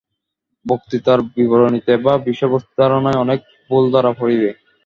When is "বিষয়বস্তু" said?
2.27-2.71